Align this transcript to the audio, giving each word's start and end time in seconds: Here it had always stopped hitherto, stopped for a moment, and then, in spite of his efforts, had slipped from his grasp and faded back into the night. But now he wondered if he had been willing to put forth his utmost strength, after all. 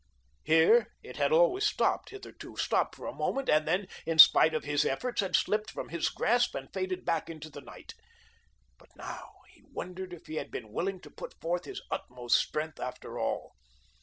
Here 0.43 0.87
it 1.03 1.17
had 1.17 1.31
always 1.31 1.63
stopped 1.63 2.09
hitherto, 2.09 2.57
stopped 2.57 2.95
for 2.95 3.05
a 3.05 3.13
moment, 3.13 3.47
and 3.49 3.67
then, 3.67 3.87
in 4.03 4.17
spite 4.17 4.55
of 4.55 4.63
his 4.63 4.83
efforts, 4.83 5.21
had 5.21 5.35
slipped 5.35 5.69
from 5.69 5.89
his 5.89 6.09
grasp 6.09 6.55
and 6.55 6.73
faded 6.73 7.05
back 7.05 7.29
into 7.29 7.51
the 7.51 7.61
night. 7.61 7.93
But 8.79 8.95
now 8.95 9.33
he 9.53 9.61
wondered 9.61 10.11
if 10.11 10.25
he 10.25 10.37
had 10.37 10.49
been 10.49 10.71
willing 10.73 11.01
to 11.01 11.11
put 11.11 11.39
forth 11.39 11.65
his 11.65 11.83
utmost 11.91 12.37
strength, 12.37 12.79
after 12.79 13.19
all. 13.19 13.53